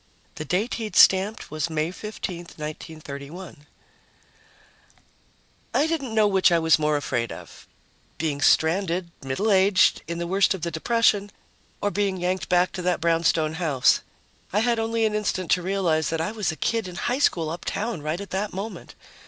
The 0.33 0.45
date 0.45 0.73
he'd 0.81 0.95
stamped 0.95 1.51
was 1.51 1.69
May 1.69 1.91
15, 1.91 2.37
1931. 2.57 3.67
I 5.75 5.85
didn't 5.85 6.15
know 6.15 6.27
which 6.27 6.51
I 6.51 6.57
was 6.57 6.79
more 6.79 6.97
afraid 6.97 7.31
of 7.31 7.67
being 8.17 8.41
stranded, 8.41 9.11
middle 9.21 9.51
aged, 9.51 10.01
in 10.07 10.17
the 10.17 10.25
worst 10.25 10.55
of 10.55 10.63
the 10.63 10.71
depression, 10.71 11.29
or 11.81 11.91
being 11.91 12.17
yanked 12.17 12.49
back 12.49 12.71
to 12.71 12.81
that 12.81 12.99
brownstone 12.99 13.53
house. 13.53 14.01
I 14.51 14.61
had 14.61 14.79
only 14.79 15.05
an 15.05 15.13
instant 15.13 15.51
to 15.51 15.61
realize 15.61 16.09
that 16.09 16.19
I 16.19 16.31
was 16.31 16.51
a 16.51 16.55
kid 16.55 16.87
in 16.87 16.95
high 16.95 17.19
school 17.19 17.51
uptown 17.51 18.01
right 18.01 18.19
at 18.19 18.31
that 18.31 18.53
moment. 18.53 18.95